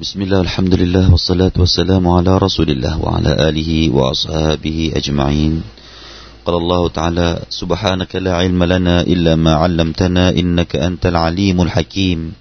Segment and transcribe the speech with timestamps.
[0.00, 5.62] بسم الله الحمد لله والصلاة والسلام على رسول الله وعلى آله وأصحابه أجمعين
[6.44, 12.32] قال الله تعالى سبحانك لا علم لنا إلا ما علمتنا إنك أنت العليم الحكيم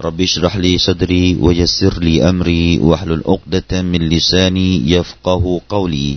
[0.00, 6.10] رب اشرح لي صدري ويسر لي أمري واحلل عقدة من لساني يفقه قولي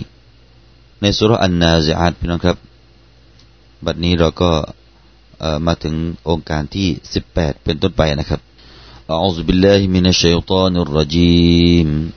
[1.02, 2.56] ในสุรอันนาซิอาตพี่น้องครับ
[3.84, 4.50] บัดนี้เราก็
[5.66, 5.94] มาถึง
[6.28, 6.88] องค์การที่
[7.26, 8.40] 18 เป็นต้นไปนะครับ
[9.09, 12.11] أعوذ بالله من الشيطان الرجيم.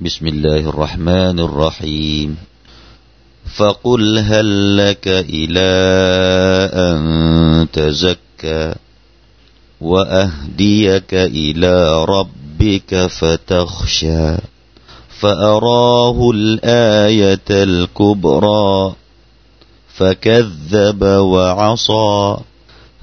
[0.00, 2.36] بسم الله الرحمن الرحيم.
[3.56, 5.72] فقل هل لك إلى
[6.74, 7.00] أن
[7.72, 8.74] تزكى
[9.80, 14.36] وأهديك إلى ربك فتخشى
[15.08, 18.94] فأراه الآية الكبرى
[19.94, 22.36] فكذب وعصى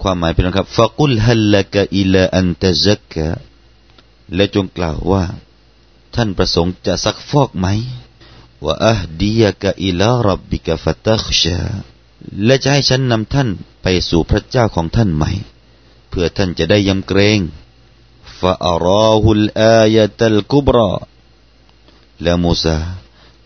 [0.00, 3.26] ความหมายเป็นครับฟะกุลฮัลละกะอิลาอันตะซักกะ
[4.34, 5.24] และจงกล่าวว่า
[6.14, 7.66] ท่านประสงค์จะซักฟอกไหม
[8.64, 11.60] ว่าอัฮดียกะอิลารับบิกะฟะตักชา
[12.44, 13.48] และจะให้ฉันนำท่าน
[13.82, 15.24] ไปสู่พระเจ้าของท่านไหม
[16.08, 17.40] เพื่อท่านจะได้ยำเกรง
[18.38, 20.92] ฟาอาราฮุลอายะตัลกุบรา
[22.22, 22.78] และมูซา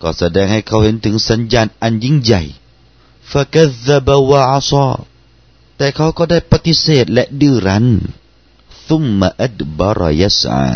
[0.02, 2.42] ก็แสดงให้เขาเห็นถึงสัญญาณอันยิ่งใหญ่
[3.30, 4.88] ฟะกัซบะวะอาซา
[5.76, 7.86] แต่เขาก็ได้ปฏิเสธและดื้อรั้น
[8.86, 10.68] ซุมมาอัดบารยัสอา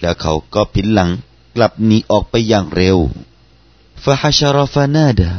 [0.00, 1.10] แล้วเขาก็ผินหลัง
[1.54, 2.98] กลับหนีออกไปอย่างเร็ว
[4.02, 5.30] ฟาฮัชารฟานาดา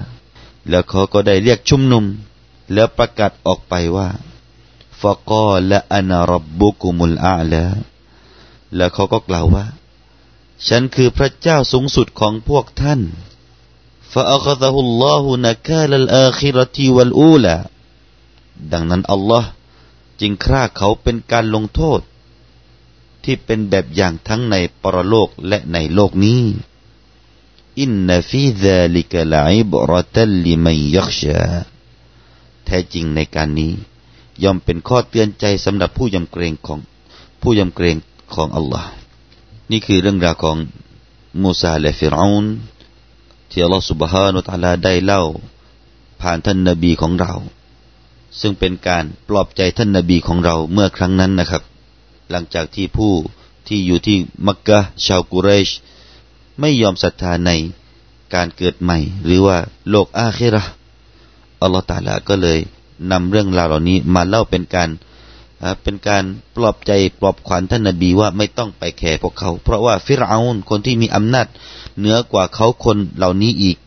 [0.69, 2.05] แล้วเขาก็ได้เรียกชุมนุม
[2.73, 4.09] แล้วประกาศออกไปว่า
[5.01, 7.65] ฟะกอละอานารับบุกุมุลอาลา
[8.75, 9.65] แล้วเขาก็กล่าวว่า
[10.67, 13.01] ฉันคือพระเจ้าสูงสุดของพวกท่าน
[14.13, 17.55] ฟาอัคซะฮุลลอฮุนักาลลอาคิรติวัลอูลา
[18.72, 19.48] ดังนั้นอัลลอฮ์
[20.20, 22.00] จึงคร่าเขาเป็นการลงโทษ
[23.24, 26.42] ที่เป็นแบบอย่างทั้งในปรโลกและในโลกนี้
[27.80, 31.40] อินนฟีซาลิกะลาอิบรตัลลิมันยักชา
[32.64, 33.72] แท้จริงในการนี้
[34.42, 36.80] ย่อมเป็นข้อเตือนใจสำหรับผู้ยำเกรงของ
[37.42, 37.96] ผู้ยำเกรง
[38.34, 38.90] ของอัลลอฮ์
[39.70, 40.56] นี่คือเรื่องราวของ
[41.42, 42.44] มูซาและฟิรอาน
[43.50, 45.22] ที่อัลลอฮ์ سبحانه และ تعالى ได้เล่า
[46.20, 47.34] ผ่านท่านนบีของเรา
[48.41, 51.63] ซึ่งเป็นการปลอบใจท่านนบีของเราเมื่อครั้งนั้นนะครับ
[52.31, 53.13] หลังจากที่ผู้
[53.67, 55.69] ที่อยู่ที่มักกะชาวกุเรช
[56.59, 57.51] ไม่ยอมศรัทธาใน
[58.33, 59.57] การเกิดใหม่ หรือว่า
[59.89, 60.63] โลกอาเคระ
[61.61, 62.59] อัลลอฮฺตาลาก็เลย
[63.11, 64.89] นำเรื่องราวเหล่านี้มาเล่าเป็นการ
[65.83, 66.23] เป็นการ
[66.55, 71.47] ปลอบใจปลอบขวัญท่านนบีว่าไม่ต้องไปแคร์พวกเขา เพราะว่าฟิรเอานคนที่มีอำนาจ
[71.97, 73.77] เหนือกว่าเขาคนเหล่านี้อีก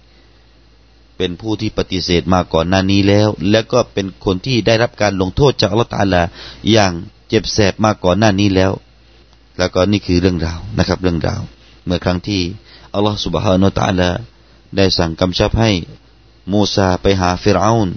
[1.18, 6.22] เป็นผู้ที่ปฏิเสธมาก่อนหน้านี้แล้ว และก็เป็นคนที่ได้รับการลงโทษจากอัลลอฮฺลา
[6.70, 6.92] อย่าง
[7.28, 8.72] เจ็บแสบมาก่อนหน้านี้แล้ว
[9.58, 11.40] แล้วก็นี่คือเรื่องราวนะครับ เรื่องราว
[11.86, 12.42] เมื่อครั้งที่
[12.94, 14.10] อัลลอฮฺسبحانه وتعالى
[14.76, 15.70] ได้สั่งกำชับให้
[16.52, 17.88] มูซาไปหาฟิรอาอน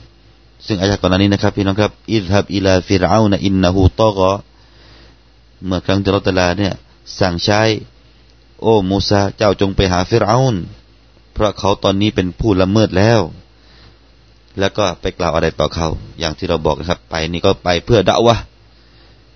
[0.66, 4.32] ซึ่งอายะก่อนหน้านี้นะครับพี่น้องครับاذهب إلى فرعون إنه طغى
[5.66, 6.74] เมื่อครั้งที่อัลลอฮฺเนี่ย
[7.20, 7.62] สั่งใช้
[8.62, 10.56] โอ้มูซาเจ้าจงไปหาฟิรอาอน
[11.34, 13.22] เพราะเขาตอนนี้เป็นผู้ละเมิดแล้ว
[14.60, 15.88] แล้วก็ไปกล่าวอะไรต่อเขา
[16.20, 18.36] อย่างที่เราบอกนะครับ ไปนี่ก็ไปเพื่อด่าวะ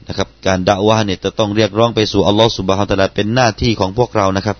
[0.07, 4.57] นะครับ การด่าวะเนี่ยจะต้องเรียกร้องไปสู่อัลลอฮฺสุบฮานตะลาเป็นหน้าที่ของพวกเรานะครับ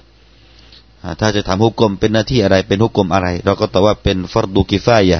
[1.19, 5.19] ถ้าจะทำฮุกกลมเป็นหน้าที่อะไรเป็นฮุกกลมอะไร เราก็ตอบว่าเป็นฟรดูกิฟายะ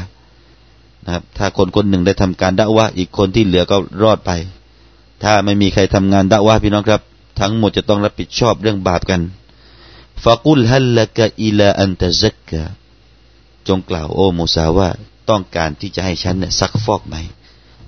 [1.05, 4.31] นะครับ ถ้าคนคนหนึ่งได้ทำการด่าวะอีกคนที่เหลือก็รอดไป
[5.23, 7.01] ถ้าไม่มีใครทำงานด่าวะพี่น้องครับ
[7.39, 9.21] ทั้งหมดจะต้องรับผิดชอบเรื่องบาปกัน
[10.23, 12.62] ฟากุลฮัลละกะอิลาอันตะซักกะ
[13.67, 14.89] จงกล่าวโอ้มูซาว่า
[15.29, 17.15] ต้องการที่จะให้ฉันเนี่ยซักฟอกไหม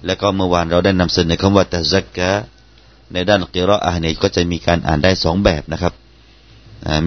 [0.06, 2.30] แล้วก็เมื่อวานเราได้นำเสนอคำว่าตะซักกะ
[3.12, 5.94] ในด้านกิรออะเนี่ยก็จะมีการอ่านได้สองแบบนะครับ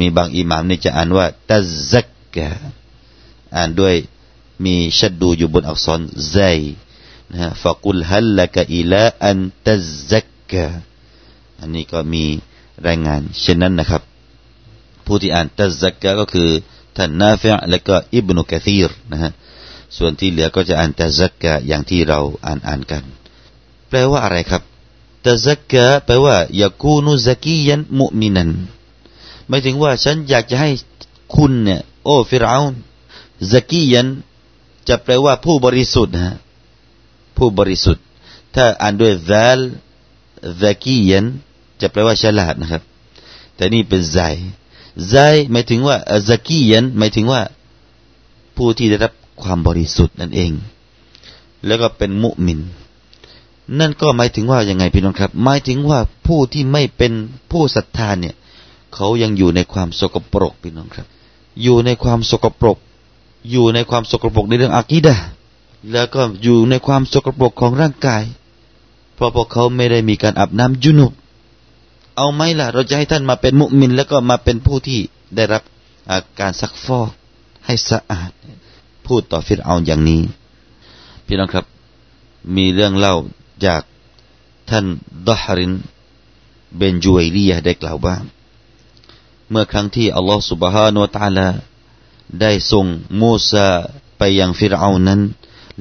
[0.00, 1.58] มีบางอิหมามนี่จะอ่านว่าตะ
[1.90, 2.48] ซักกะ
[3.56, 3.94] อ่านด้วย
[4.64, 6.00] มีชัดดูอยู่บนอักษร
[6.30, 6.36] ไซ
[7.30, 9.76] นะฮะฟะกุลฮัลละกะอิลาอันตะ
[10.10, 10.64] ซักกะ
[11.60, 12.24] อันนี้ก็มี
[12.86, 14.02] รายงานเช่นนั้นนะครับ
[15.10, 16.48] ผู้ที่อ่านตะซักกะก็คือ
[16.96, 19.30] ท่านนาฟิอและก็อิบนุกะซีรนะฮะ
[19.96, 23.04] ส่วนที่เหลือก็จะอ่านตะซักกะอย่างที่เราอ่านอ่านกัน
[23.88, 24.62] แปลว่าอะไรครับ
[25.24, 28.50] ตะซักกะแปลว่ายากูนุซักียันมุมินัน
[29.48, 30.70] หมายถึงว่าฉันอยากจะให้
[31.34, 32.74] คุณเนี่ยโอ้ฟิรเอาน
[33.52, 34.06] ซักียัน
[34.88, 36.36] จะแปลว่าผู้บริสุทธิ์ฮะ
[37.36, 38.04] ผู้บริสุทธิ์
[38.54, 39.58] ถ้าอ่านด้วยซัล
[40.62, 41.24] ซักียัน
[41.80, 42.82] จะแปลว่าฉลาดนะครับ
[43.56, 45.14] แต่นี่เป็นไซไซ
[45.52, 45.96] หมายถึงว่า
[46.28, 47.40] ซักียันหมายถึงว่า
[48.56, 49.12] ผู้ที่ได้รับ
[49.42, 50.52] ความบริสุทธิ์นั่นเอง
[51.66, 52.60] แล้วก็เป็นมุมิน
[53.78, 57.12] นั่นก็หมายถึงว่ายังไงพี่น้องครับ หมายถึงว่าผู้ที่ไม่เป็น
[57.50, 58.34] ผู้ศรัทธาเนี่ย
[58.94, 61.06] เขายังอยู่ในความสกปรกพี่น้องครับ
[61.62, 62.78] อยู่ในความสกปรก
[63.50, 65.16] อยู่ในความสกปรกในเรื่องอากีดะ
[65.92, 68.22] แล้วก็อยู่ในความสกปรกของร่างกาย
[69.14, 71.12] เพราะพวกเขาไม่ได้มีการอาบน้ำจุนุบ
[72.20, 75.00] เอาไหมล่ะ เราจะให้ท่านมาเป็นมุมิน แล้วก็มาเป็นผู้ที่
[75.36, 77.10] ได้รับาการซักฟอก
[77.66, 78.32] ให้สะอาด
[79.06, 80.22] พูดต่อฟิรเอาอย่างนี้
[81.26, 81.66] พี่น้องครับ
[82.56, 83.14] มีเรื่องเล่า
[83.66, 83.82] จาก
[84.70, 84.86] ท่าน
[85.28, 85.72] ดฮริน
[86.76, 88.16] เบนจูเอลียได้กล่าวว่า
[89.50, 91.48] เมื่อครั้งที่อัลลอฮฺสุบฮานุตาลา
[92.40, 92.86] ได้ส่ง
[93.20, 93.68] มูซา
[94.18, 95.20] ไปยังฟิรเอานั้น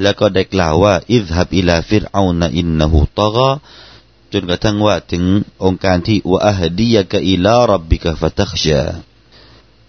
[0.02, 3.50] แล้วก็ได้กล่าวว่าاذهب إلى فرعون إنه طغى
[4.32, 5.24] จนกระทั่งว่าถึง
[5.64, 8.82] โองการที่وأهديك إلى ربك فتخشى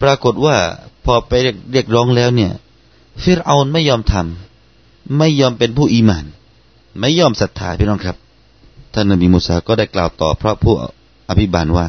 [0.01, 0.57] ปรากฏว่า
[1.05, 1.33] พอไป
[1.73, 2.53] เรียกร้องแล้วเนี่ย
[3.23, 6.25] ฟิรเอานไม่ยอมทำ ไม่ยอมเป็นผู้อีมาน
[6.99, 8.17] ไม่ยอมศรัทธาพี่น้องครับ
[8.93, 10.75] ท่านนบีมูซาก็ได้กล่าวต่อพระผู้
[11.29, 11.87] อภิบาลว่า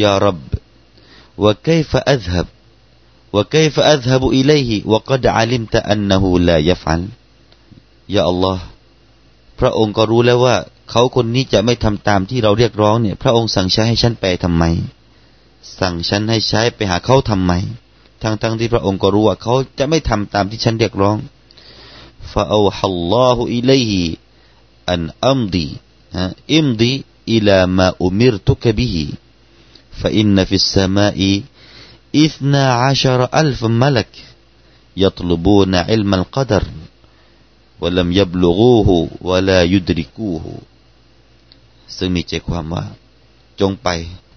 [0.00, 0.38] يا رب
[1.42, 2.46] ว่าไคฟะอัซฮับ
[3.34, 7.00] ว่าไคฟะอัซฮับอิเลห์ว่าก็ดอาลิมตะอันนูลายฟัน
[8.14, 8.64] ยาอัลลอฮ์
[9.58, 10.56] พระองค์ก็รู้แล้วว่า
[10.89, 14.63] เขาคนนี้จะไม่ทำตามที่เราเรียกร้องเนี่ย พระองค์สั่งใช้ให้ฉันไปทำไม
[15.79, 17.51] สั่งฉันให้ใช้ไปหาเขาทำไม
[18.21, 21.17] ทั้งทั้งที่พระองค์ก็รู้ว่าเขาจะไม่ทำตามที่ฉันเรียกร้อง
[22.31, 24.01] ฟาอูฮัลลอฮุอิเลฮี
[24.91, 25.67] อันอัมดี
[26.55, 26.91] อิมดี
[27.33, 29.05] อิลามาอุมิรตุกบิฮิ
[29.99, 31.33] ฟาอินนฟิสสมาอี
[32.21, 34.11] อิธนาอัชรอัลฟมลัก
[34.97, 36.63] يطلبون علم القدر
[37.81, 40.45] ولم يبلغوه ولا يدركوه
[41.96, 42.84] ซึ่งมีใจความว่า
[43.60, 43.88] จงไป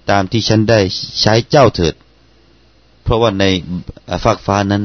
[0.09, 0.79] ตามที่ฉันได้
[1.21, 1.93] ใช้เจ้าเถิด
[3.03, 3.45] เพราะว่าใน
[4.23, 4.83] ฟากฟ้านั้น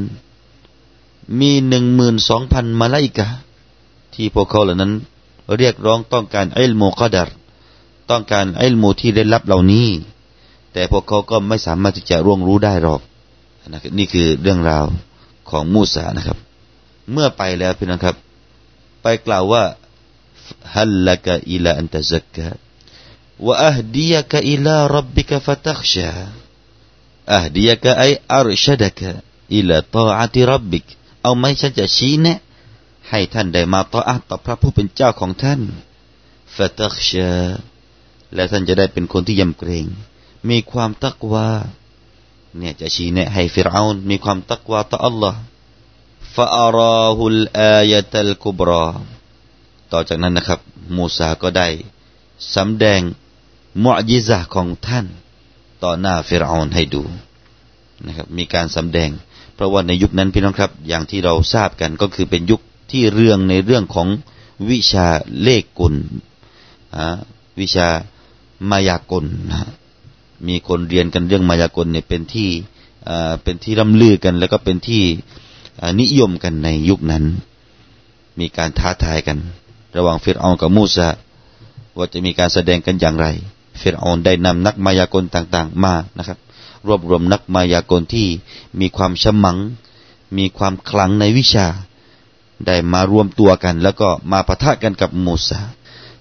[1.40, 3.26] มีหนึ่งหมื่นสองพันมาลาอิกะ
[4.14, 4.92] ที่พวกเขาเหล่านั้น
[5.58, 7.28] เรียกร้องต้องการอิลโมกอดัร
[8.10, 9.88] ต้องการอิลโมที่ได้รับเหล่านี้
[10.72, 13.00] แต่พวกเขาก็ไม่สามารถที่จะล่วงรู้ได้หรอก
[13.98, 14.84] นี่คือเรื่องราว
[15.50, 16.38] ของมูซานะครับ
[17.12, 18.16] เมื่อไปแล้วพี่น้องครับ
[19.02, 19.62] ไปกล่าวว่า
[20.75, 22.47] ฮัลลักอิลาอันตะซักกะ
[23.47, 26.11] وأهديك إلى ربك فتخشى
[27.29, 29.01] أهديك أي أرشدك
[29.51, 30.85] إلى طاعة ربك
[31.23, 32.39] เอาไม่ฉันจะชี้แนะ
[33.09, 35.61] ให้ท่านได้มาต่ออาต่อพระผู้เป็นเจ้าของท่าน
[36.55, 37.33] ฟะตักชา
[38.33, 39.85] และท่านจะได้เป็นคนที่ยำเกรง
[40.49, 41.47] มีความตักวา
[42.57, 45.39] เนี่ยจะชี้แนะให้ฟิรเอานมีความตักวาต่ออัลลอฮ์
[46.35, 48.89] ฟาอาราฮุลอายะตัลกุบรา
[49.92, 50.60] ต่อจากนั้นนะครับ
[50.96, 51.68] มูซาก็ได้
[52.54, 53.00] สำแดง
[53.82, 55.06] มุอจิซะของท่าน
[55.82, 57.02] ต่อหน้าฟิรอนให้ดู
[58.06, 59.10] นะครับ มีการสำแดง
[59.54, 62.60] เพราะว่าในยุคนั้นพี่น้องครับ อย่างที่เราทราบกันก็คือเป็นยุค
[62.90, 64.08] ที่เรื่องในเรื่องของ
[64.70, 65.06] วิชา
[65.42, 65.94] เลขกล
[67.60, 67.88] วิชา
[68.70, 69.58] มายากลนะ
[70.48, 72.48] มีคนเรียนกันเรื่องมายากลเนี่ยเป็นที่
[73.42, 75.02] เป็นที่ร่ำลือกัน แล้วก็เป็นที่
[76.00, 77.24] นิยมกันในยุคนั้น
[78.40, 79.38] มีการท้าทายกัน
[79.96, 81.08] ระหว่างฟิรเอากับมูซา
[81.96, 83.26] ว่าจะมีการแสดงกันอย่างไร
[83.80, 86.38] ฟิรออนได้นำนักมายากลต่างๆ มานะครับ
[86.86, 88.28] รวบรวมนักมายากลที่
[88.80, 89.58] มีความฉมัง
[90.36, 91.66] มีความคลังในวิชา
[92.66, 95.60] ได้มารวมตัวกัน แล้วก็มาปะทะกันกับมูซา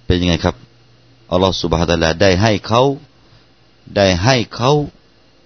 [0.04, 0.56] เป็นยังไงครับ
[1.30, 2.82] อัลลอฮฺสุบฮฺตะลาได้ให้เขา
[3.96, 4.72] ได้ให้เขา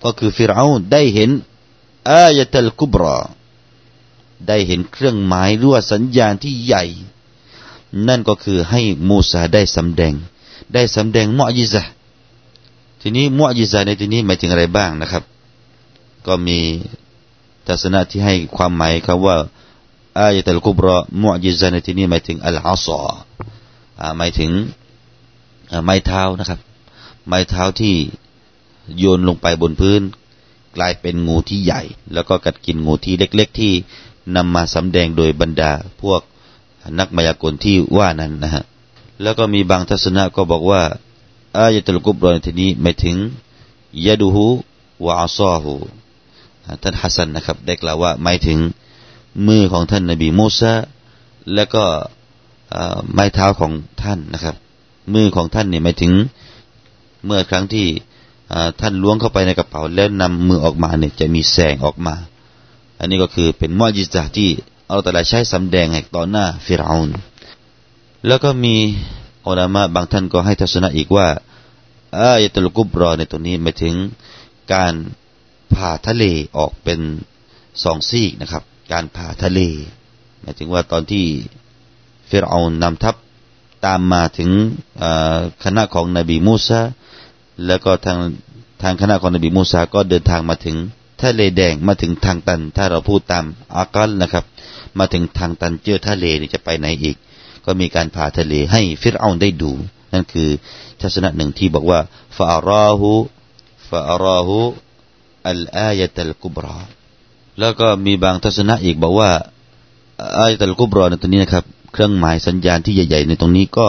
[0.02, 1.30] ก็คือฟิรเอาได้เห็น
[2.10, 3.18] อายะตัลกุบรา
[4.48, 6.84] ได้เห็นเครื่องหมายหรือว่าสัญญาณที่ใหญ่
[8.08, 10.14] นั่นก็คือให้มูซาได้สำแดง
[10.74, 11.82] ได้สำแดงมุอจิซะ
[13.00, 15.22] ทีนี้มุอจิซาในที่นี้หมายถึงอะไรบ้างนะครับ
[16.26, 16.58] ก็มี
[17.66, 19.36] ทัศนะที่ให้ความหมายคำว่า
[20.18, 23.00] อายะตัลกุบรอมุอจิซาในที่นี้หมายถึงอัลอาซอ
[24.18, 24.50] หมายถึง
[25.84, 26.60] ไม้เท้านะครับ
[27.26, 27.94] ไม้เท้าที่
[28.98, 30.02] โยนลงไปบนพื้น
[30.76, 33.72] กลายเป็นงูที่ใหญ่ แล้วก็กัดกินงูที่เล็ก ๆ ที่
[34.36, 36.20] นำมาสำแดงโดยบรรดาพวก
[36.98, 38.64] นักมายากลที่ว่านั้นนะฮะ
[39.22, 40.82] แล้วก็มีบางทัศนะก็บอกว่า
[41.56, 43.16] อายะตุลกุบรในที่นี้หมายถึง
[44.06, 44.46] ยะดูฮู
[45.04, 45.74] วะอัซอฮู
[46.82, 48.58] ท่านฮัสซันนะครับได้กล่าวว่าหมายถึง
[49.46, 50.72] มือของท่านนบีมูซา
[51.54, 51.84] และก็
[53.12, 54.54] ไม้เท้าของท่านนะครับ
[55.14, 56.12] มือของท่านเนี่ยหมายถึง
[57.24, 57.86] เมื่อครั้งที่
[58.80, 62.14] ท่านล้วงเข้าไปในกระเป๋าแล้วนำมือออกมาเนี่ยจะมีแสงออกมา
[62.98, 64.50] อันนี้ก็คือเป็นมอจิซาที่
[64.88, 67.10] อัลลอฮฺใช้สำแดงให้ต่อหน้าฟิรอน
[68.26, 68.76] แล้วก็มี
[69.46, 71.28] อุลามะบางท่านก็ให้ทัศนะอีกว่า
[72.18, 73.94] อายตุลกุบรอในตัวนี้หมายถึง
[74.74, 74.94] การ
[75.74, 76.24] ผ่าทะเล
[76.56, 77.00] ออกเป็น
[77.82, 79.60] สองซีกนะครับ การผ่าทะเล
[80.40, 81.24] หมายถึงว่าตอนที่
[82.30, 83.14] ฟิรอานำทัพ
[83.86, 84.50] ตามมาถึง
[85.64, 86.80] คณะของนบีมูซา
[87.66, 88.18] แล้วก็ทาง
[88.82, 90.76] ทางคณะของนบีมูซาก็เดินทางมาถึง
[91.22, 93.44] ทะเลแดงมาถึงทางตัน ถ้าเราพูดตาม
[93.76, 94.44] อากาลนะครับ
[94.98, 97.16] มาถึงทางตันเจอทะเลนี่จะไปไหนอีก
[97.64, 99.70] ก็มีการผ่าทะเลให้ฟิรเอาได้ดู
[100.12, 100.48] นั่นคือ
[101.00, 102.00] ทัศนะหนึ่งที่บอกว่า
[102.36, 103.10] ฟาอาราหู
[103.88, 104.58] ฟาอาราหู
[105.48, 106.78] อัลอายะตัลกุบรา
[107.58, 109.30] แล้วก็มีบางทัศนะอีกบอกว่า
[110.38, 113.88] อายะตัลกุบราในตัวนี้นะครับ เครื่องหมายสัญญาณที่ใหญ่ๆในตรงนี้ก็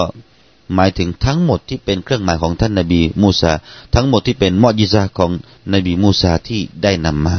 [0.75, 3.53] หมายถึงทั้งหมดที่เป็นเครื่องหมายของท่านนบีมูซา
[3.95, 5.31] ทั้งหมดที่เป็นมอจิซาของ
[5.73, 7.37] นบีมูซาที่ได้นำมา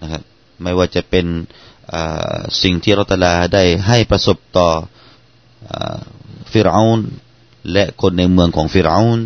[0.00, 0.22] นะครับ
[0.62, 1.26] ไม่ว่าจะเป็น
[2.62, 4.68] สิ่งที่รัตลาได้ให้ประสบต่อ
[6.50, 7.00] ฟิรเอาน
[7.72, 9.20] และคนในเมืองของฟิรเอาน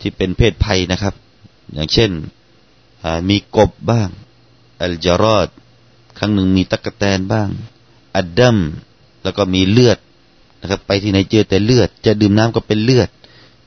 [0.00, 1.14] ที่เป็นเพศภัยนะครับ
[1.74, 2.10] อย่างเช่น
[3.28, 4.08] มีกบบ้าง
[4.80, 5.48] อัลจารอด
[6.18, 7.48] ครั้งหนึ่งมีตะกแตนบ้าง
[8.16, 8.56] อัดดัม
[9.22, 9.98] แล้วก็มีเลือด
[10.60, 13.08] นะครับ ไปที่ไหนเจอแต่เลือด จะดื่มน้ำก็เป็นเลือด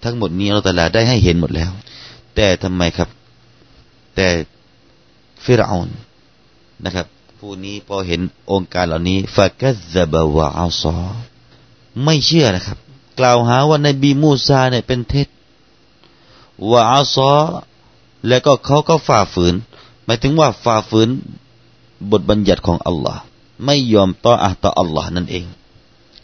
[0.03, 1.71] ทั้งหมดนี้เราตลาได้ให้เห็นหมดแล้ว
[2.35, 3.09] แต่ทำไมครับ
[4.15, 4.27] แต่
[5.43, 5.89] ฟิรเอาน
[6.85, 7.05] นะครับ
[7.45, 8.21] ผู้นี้พอเห็น
[8.51, 10.95] องค์การเหล่านี้ฟากัซบะวะอัลซอ
[12.03, 12.77] ไม่เชื่อนะครับ
[13.19, 15.27] กล่าวหาว่านบีมูซาเนี่ยเป็นเท็จ
[16.71, 17.33] วะอัลซอ
[18.27, 19.55] แล้วก็เขาก็ฝ่าฝืน
[20.05, 21.09] หมายถึงว่าฝ่าฝืน
[22.11, 23.21] บทบัญญัติของอัลลอฮ์
[23.65, 25.45] ไม่ยอมต่ออาต่ออัลลอฮ์นั่นเอง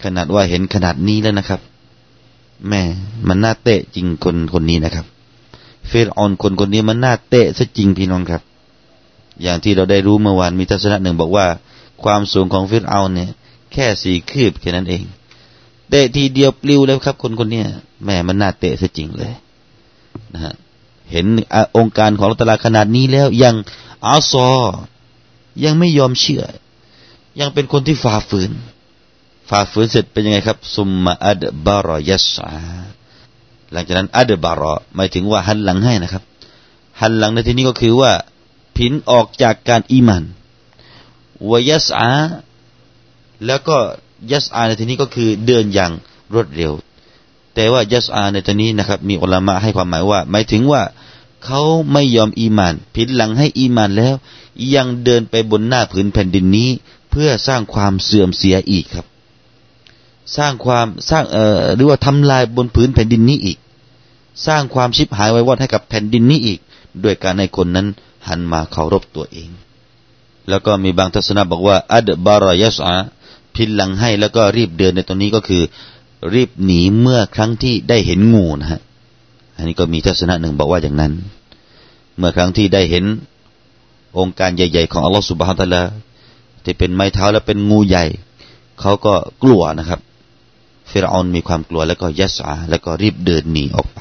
[0.03, 1.62] ขนาดว่าเห็นขนาดนี้แล้วนะครับ
[2.67, 2.81] แม่
[3.27, 5.05] มันน่าเตะจริงคนคนนี้นะครับ
[5.88, 8.43] เฟรออนคนคนนี้มันน่าเตะซะจริงพี่น้องครับ
[9.44, 11.48] อย่างที่เราได้รู้เมื่อวานมีทัศนะหนึ่งบอกว่า
[12.03, 13.29] ความสูงของฟิรเอาเนี่ย
[13.74, 15.03] แค่สี่คืบแค่นั้นเอง
[15.89, 17.62] เตะทีเดียวปลิวแล้วครับ คนคนนี้
[18.06, 19.34] แม่มันน่าเตะซะจริงเลย
[20.34, 20.53] นะฮะ
[21.12, 21.25] เห็น
[21.77, 23.56] องค์การของรัตลาขนาดนี้แล้ว ยัง
[24.06, 24.50] อาซอ
[25.63, 26.44] ยังไม่ยอมเชื่อ
[27.39, 28.51] ยังเป็นคนที่ฝ่าฝืน
[29.50, 32.50] ฝ่าฝืนเสร็จเป็นยังไงครับ ซุมมาอัดบารอยัสา
[33.72, 36.24] หลังจากนั้นอัดบารอหมายถึงว่าหันหลังให้นะครับ
[37.01, 38.12] หันหลังในที่นี้ก็คือว่า
[38.77, 40.24] ผินออกจากการอีมัน
[41.50, 42.12] วยัสอา
[43.46, 43.77] แล้วก็
[44.31, 45.91] ยัสอาในที่นี้ก็คือเดินอย่าง
[46.34, 46.74] รวดเร็ว
[47.55, 50.84] แต่ว่ายัสอาในที่นี้นะครับ มีอัลมะให้ความหมายว่า หมายถึงว่า
[51.46, 54.15] เขาไม่ยอมอีมาน ผินหลังให้อีมานแล้ว
[54.75, 56.69] ยังเดินไปบนหน้าผืนแผ่นดินนี้
[57.10, 59.05] เพื่อสร้างความเสื่อมเสียอีกครับ
[60.38, 63.57] สร้างความสร้างเอ่อหรือว่าทำลายบนผืนแผ่นดินนี้อีก
[64.48, 66.60] สร้างความชิบหายไว้วอดให้กับแผ่นดินนี้อีก
[67.03, 67.88] ด้วยการให้คนนั้น
[68.29, 69.50] หันมาเคารพตัวเอง
[70.50, 72.96] แล้วก็มีบางทัศนะบอกว่า อัดบารายสอา
[73.55, 75.63] พินหลังให้แล้วก็รีบเดินในตรงนี้ก็คือ
[76.34, 78.81] รีบหนีเมื่อครั้งที่ได้เห็นงูนะฮะ
[79.55, 81.13] อันนี้ก็มีทัศนะหนึ่งบอกว่าอย่างนั้น
[82.17, 83.05] เมื่อครั้งที่ได้เห็น
[84.17, 85.84] องค์การใหญ่ ๆ ของอัลลอฮฺสุบฮานตะลา
[86.63, 88.05] ที่เป็นไม้เท้าและเป็นงูใหญ่
[88.81, 90.00] เขาก็กลัวนะครับ
[90.91, 94.00] ฟิรออนมีความกลัวแล้วก็ยัสอาแล้วก็รีบเดินหนีออกไป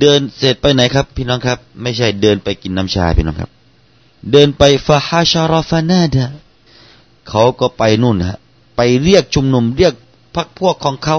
[0.00, 3.50] เดินเสร็จไปไหนครับ พี่น้องครับ ไม่ใช่เดินไปกินน้ำชาพี่น้องครับ
[4.30, 6.26] เดินไปฟาฮาชารอฟานาดา
[7.28, 8.38] เขาก็ไปนู่นฮะ
[8.76, 9.94] ไปเรียกชุมนุมเรียก
[10.34, 11.18] พักพวกของเขา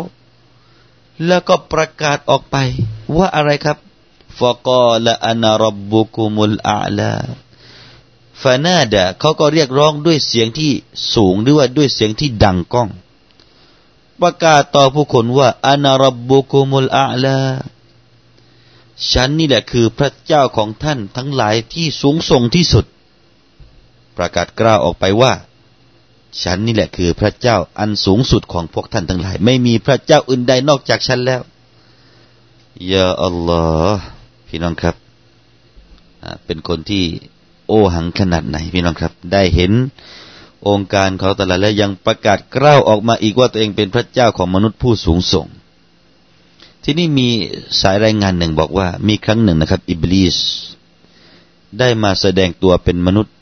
[1.25, 2.55] แล้วก็ประกาศออกไป
[3.17, 3.77] ว่าอะไรครับ
[4.38, 7.13] ฟกอละอานารบบุกุมุลอาลา
[8.41, 10.71] ฟานาดาเขาก็เรียกร้องด้วยเสียงที่
[11.13, 12.89] สูงด้วยด้วยเสียงที่ดังก้อง
[14.21, 17.38] ประกาศต่อผู้คนว่าอานารับบุคุมุลอาลา
[19.13, 22.86] ฉันนี่แหละคือพระเจ้าของท่านทั้งหลายที่สูงส่งที่สุด
[24.18, 25.34] ประกาศกล้าวออกไปว่า
[26.44, 31.42] ฉันนี่แหละคือพระเจ้าอันสูงสุดของพวกท่านทั้งหลาย ไม่มีพระเจ้าอื่นใดนอกจากฉันแล้ว
[32.92, 33.63] ยาอัลลอ
[33.94, 34.01] ฮ์
[34.48, 34.96] พี่น้องครับ
[36.46, 37.04] เป็นคนที่
[37.68, 39.72] โอหังขนาดไหนพี่น้องครับ ได้เห็น
[40.68, 45.48] องค์การเขาตลาดและยังประกาศกล้าวออกมาอีกว่าตัวเองเป็นพระเจ้าของมนุษย์ผู้สูงส่ง
[46.89, 47.29] ที่นี่มี
[47.82, 50.38] สายรายงานหนึ่งบอกว่า มีครั้งหนึ่งนะครับ อิบลิส
[51.79, 53.34] ได้มาแสดงตัวเป็นมนุษย์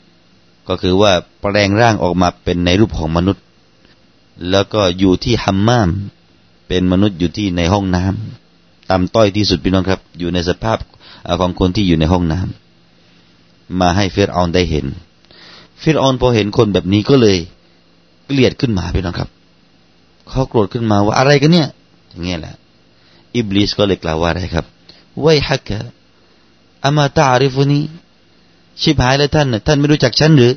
[0.68, 3.44] ก็คือว่าแปลงร่างออกมาเป็นในรูปของมนุษย์
[4.50, 5.88] แล้วก็อยู่ที่ฮัมมาม
[6.68, 10.78] เป็นมนุษย์อยู่ที่ในห้องน้ำต่ำต้อยที่สุดพี่น้องครับ อยู่ในสภาพ
[11.40, 14.86] ของคนที่อยู่ในห้องน้ำมาให้เฟรออนได้เห็น
[15.82, 17.36] ฟิรออนพอเห็นคนแบบนี้ก็เลย
[18.26, 19.28] เกลียดขึ้นมาพี่น้องครับ
[20.30, 21.68] เขาโกรธขึ้นมาว่าอะไรกันเนี่ย
[22.10, 22.56] อย่างเงี้ยแหละ
[23.36, 24.66] อิบลิสก็เลยกล่าวว่าอะไรครับ
[25.20, 25.78] ไว้ฮักกะ
[26.84, 27.80] อามาตาอริฟุนี
[28.82, 30.52] ชิบหายเลยท่าน ท่านไม่รู้จักฉันหรือ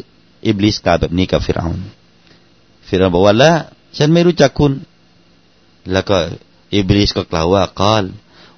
[0.46, 1.80] อิบลิสกล่าวแบบนี้กับฟิรเอาน
[2.88, 3.52] ฟิรอานบอกว่าละ
[3.98, 4.72] ฉันไม่รู้จักคุณ
[5.92, 6.18] แล้วก็
[6.74, 8.04] อิบลิสก็กล่าวว่ากาล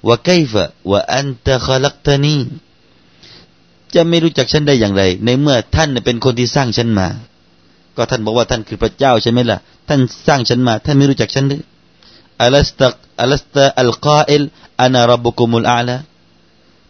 [0.06, 2.36] ว่าไกฟะว่าอันตะขลักตานี
[3.94, 7.08] จะไม่รู้จักฉันได้อย่างไร ในเมื่อท่านเป็นคนที่สร้างฉันมา
[7.96, 11.60] ก็ท่านบอกว่าท่านคือพระเจ้าใช่ไหมล่ะ ท่านสร้างฉันมา ท่านไม่รู้จักฉันหรือ
[12.42, 14.42] อัลสตักอัลสตาอัลกาอิล
[14.80, 15.96] อานารับบุกุมุลอาลา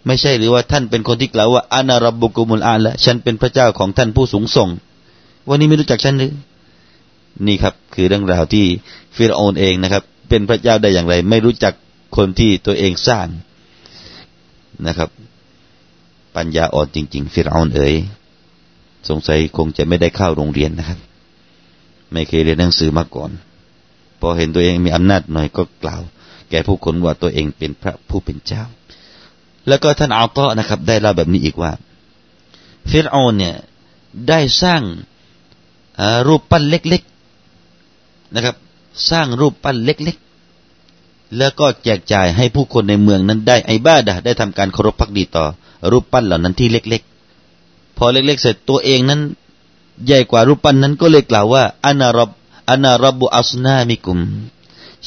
[0.07, 4.69] ไม่ใช่หรือว่าท่านเป็นคนที่กล่าวว่าอานารับบุกุมุลอาลาฉันเป็นพระเจ้าของท่านผู้สูงส่ง
[5.49, 6.33] วันนี้ไม่รู้จักฉันหรือ
[7.47, 8.67] นี่ครับ คือเรื่องราวที่
[9.17, 11.75] ฟิรโอนเองนะครับ เป็นพระเจ้าได้อย่างไร ไม่รู้จัก
[12.17, 13.27] คนที่ตัวเองสร้าง
[14.87, 15.09] นะครับ
[16.37, 17.95] ปัญญาอ่อนจริง ๆ ฟิรโอนเอ๋ย
[19.09, 20.99] สงสัยคงจะไม่ได้เข้าโรงเรียนนะครับ
[22.13, 23.31] ไม่เคยเรียนหนังสือมาก่อน
[24.23, 26.03] พอเห็นตัวเองมีอำนาจหน่อยก็กล่าว
[26.51, 28.65] แก่ผู้คนว่าตัวเองเป็นพระผู้เป็นเจ้า
[29.69, 31.73] แล้วก็ท่านอัลตอนะครับ ได้เล่าแบบนี้อีกว่า
[32.91, 33.55] ฟิรโอนเนี่ย
[34.29, 34.83] ได้สร้าง
[36.27, 38.57] รูปปั้นเล็กๆนะครับ
[39.11, 45.45] สร้างรูปปั้นเล็กๆ แล้วก็แจกจ่ายให้ผู้คนในเมืองนั้นได้ไอ้บ้าดะได้ทำการเคารพพักดีต่อ
[45.91, 47.03] รูปปั้นเหล่านั้นที่เล็ก
[47.51, 49.21] ๆ พอเล็ก ๆ เสร็จตัวเองนั้น
[50.07, 52.31] ใหญ่กว่ารูปปั้นนั้นก็เลยกล่าวว่าอานารับ
[52.73, 54.19] อานารับบุอัสนามิกุม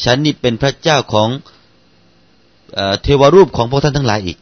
[0.04, 1.30] ฉันนี่เป็นพระเจ้าของ
[3.02, 4.38] เทวรูปของพวกท่านทั้งหลายอีก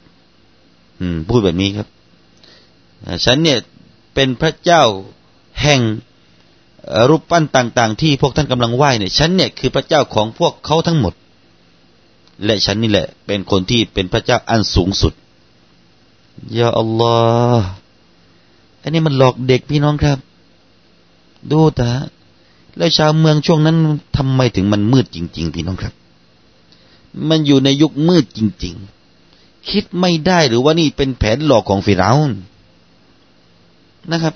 [1.00, 1.88] อพูดแบบนี้ครับ
[3.26, 3.58] ฉันเนี่ย
[4.14, 4.84] เป็นพระเจ้า
[5.62, 5.82] แห่ง
[7.10, 11.14] รูปปั้นต่าง ๆ ที่พวกท่านกำลังไหว้เนี่ย ฉันเนี่ยคือพระเจ้าของพวกเขาทั้งหมด
[12.46, 15.14] และฉันนี่แหละ เป็นคนที่เป็นพระเจ้าอันสูงสุด
[16.58, 17.16] ยาอัลลอ
[17.58, 17.68] ฮ์
[18.82, 20.18] อันนี้มันหลอกเด็กพี่น้องครับ
[21.52, 21.90] ดูตา
[22.78, 23.78] แล้วชาวเมืองช่วงนั้น
[24.18, 25.94] ทำไมถึงมันมืดจริง ๆ พี่น้องครับ
[27.30, 28.76] มันอยู่ในยุคมืดจริง
[29.22, 32.32] ๆ คิดไม่ได้หรือว่านี่เป็นแผนหลอกของฟิราอน
[34.12, 34.34] นะครับ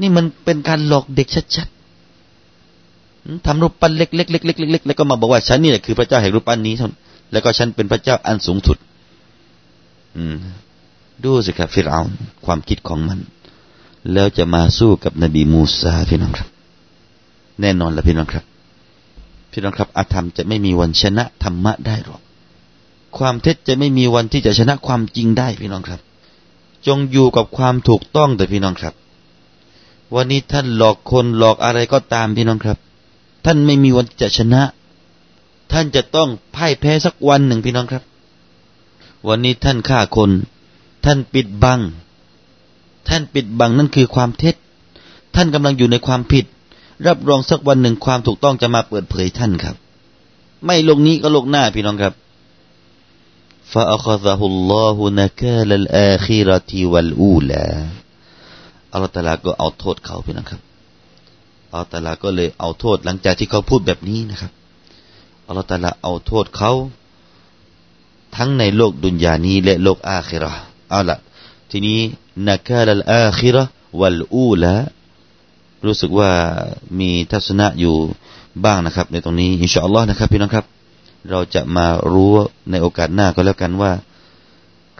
[0.00, 6.74] นี่มันเป็นการหลอกเด็กชัดๆทำรูปปั้นเล็กๆเล็กๆเล็กๆแล้วก็มาบอกว่าฉันนี่แหละคือพระเจ้าแห่งรูปปั้นนี้
[7.32, 8.78] แล้วก็ฉันเป็นพระเจ้าอันสูงสุด
[10.16, 10.36] อืม
[11.24, 12.02] ดูสิครับฟิรเอา
[12.44, 13.18] ความคิดของมัน
[14.12, 16.48] แล้วจะมาสู้กับนบีมูซาพี่น้องครับ
[17.60, 18.44] แน่นอนละพี่น้องครับ
[19.52, 22.20] พี่น้องครับ อาธรรมจะไม่มีวันชนะธรรมะได้หรอก
[23.18, 26.00] ความเท็จจะไม่มีวันที่จะชนะความจริงได้พี่น้องครับ
[26.86, 28.94] จงอยู่กับความถูกต้องแต่พี่น้องครับ
[30.14, 32.78] วันนี้ท่านหลอกคนหลอกอะไรก็ตามพี่น้องครับ
[33.44, 34.62] ท่านไม่มีวันจะชนะ
[35.72, 38.02] ท่านจะต้องพ่ายแพ้สักวันหนึ่งพี่น้องครับ
[39.28, 40.30] วันนี้ท่านฆ่าคน
[41.04, 41.80] ท่านปิดบัง
[43.08, 44.54] ท่านปิดบังนั่นคือความเท็จ
[45.34, 46.44] ท่านกำลังอยู่ในความผิด
[47.07, 49.75] รับรองสักวันหนึ่งความถูกต้องจะมาเปิดเผยท่านครับ
[50.65, 52.13] ไม่ลงนี้ก็ลงหน้าพี่น้องครับ
[53.73, 57.67] فأخذه الله نكال الآخرة والأولى
[58.91, 60.61] อัลลอฮฺตะลาก็เอาโทษเขาพี่น้องครับ
[61.69, 64.51] อัลลอฮฺตาลาก็เลยเอาโทษหลังจากที่เขาพูดแบบนี้นะครับ
[65.47, 66.71] อัลลอฮฺตาลาเอาโทษเขา
[68.35, 70.51] ทั้งในโลกดุนยานี้และโลกอาคิรอ
[70.91, 71.17] เอาละ
[71.71, 71.99] ทีนี้
[72.49, 73.63] นักาลอาคิรอ
[73.99, 74.73] วัลอูละ
[75.84, 76.30] รู้สึกว่า
[77.00, 77.96] มีทัศนะอยู่
[78.64, 80.66] บ้างนะครับ ในตรงนี้อินชาอัลลอฮ์นะครับพี่น้องครับ
[81.30, 82.32] เราจะมารู้
[82.70, 83.92] ในโอกาสหน้าก็แล้วกันว่า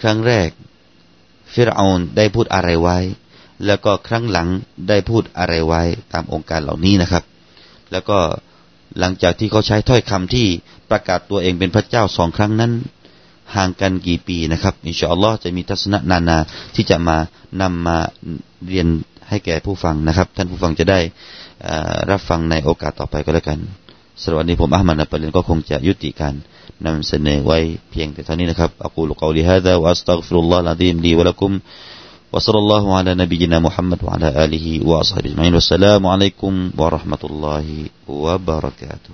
[0.01, 0.49] ครั้งแรก
[1.53, 2.99] ฟิรเอานได้พูดอะไรไว้
[3.67, 4.49] แล้วก็ครั้งหลัง
[4.89, 7.25] ได้พูดอะไรไว้ตามองค์การเหล่านี้นะครับ
[7.93, 8.19] แล้วก็
[8.99, 10.47] หลังจากที่เขาใช้ถ้อยคำที่
[10.91, 12.73] ประกาศตัวเองเป็นพระเจ้าสองครั้งนั้น
[13.57, 16.39] ห่างกันกี่ปีนะครับอินชาอัลลอฮ์จะมีทัศนะนานา
[16.75, 17.17] ที่จะมา
[17.61, 17.99] นำมา
[18.69, 18.89] เรียน
[19.32, 21.00] ให้แก่ผู้ฟังนะครับ ท่านผู้ฟังจะได้
[22.12, 23.60] รับฟังในโอกาสต่อไปก็แล้วกัน
[24.24, 26.34] สวัสดีผมอัลมัดนปลินก็คงจะยุติการ
[26.86, 27.60] นำเสนอไว้
[27.92, 31.54] เพียงแต่เท่านี้นะครับอักูลุกอลิฮะดะวะอัสตัฆฟิรุลลอฮ์ละดีมดีวะลักุม
[32.34, 37.66] وصلى الله على نبينا محمد وعلى آله وأصحابه أجمعين والسلام عليكم ورحمة الله
[38.08, 39.14] وبركاته